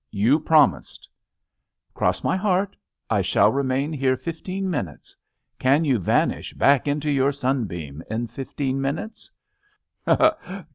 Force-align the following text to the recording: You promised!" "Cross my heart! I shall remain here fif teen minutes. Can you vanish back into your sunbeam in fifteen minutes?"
You 0.09 0.39
promised!" 0.39 1.07
"Cross 1.93 2.23
my 2.23 2.35
heart! 2.35 2.75
I 3.07 3.21
shall 3.21 3.51
remain 3.51 3.93
here 3.93 4.17
fif 4.17 4.41
teen 4.41 4.67
minutes. 4.67 5.15
Can 5.59 5.85
you 5.85 5.99
vanish 5.99 6.55
back 6.55 6.87
into 6.87 7.11
your 7.11 7.31
sunbeam 7.31 8.01
in 8.09 8.25
fifteen 8.27 8.81
minutes?" 8.81 9.29